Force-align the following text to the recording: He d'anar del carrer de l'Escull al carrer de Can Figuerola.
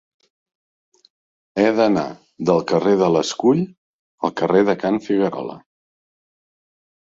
He 1.63 1.65
d'anar 1.79 2.05
del 2.51 2.65
carrer 2.73 2.95
de 3.03 3.11
l'Escull 3.17 3.63
al 4.31 4.35
carrer 4.43 4.65
de 4.73 4.77
Can 4.87 5.01
Figuerola. 5.11 5.63